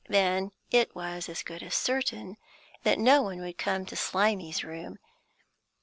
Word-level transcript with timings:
Then 0.09 0.51
it 0.71 0.95
was 0.95 1.29
as 1.29 1.43
good 1.43 1.61
as 1.61 1.75
certain 1.75 2.37
that 2.81 2.97
no 2.97 3.21
one 3.21 3.39
would 3.41 3.59
come 3.59 3.85
to 3.85 3.95
Slimy's 3.95 4.63
room. 4.63 4.97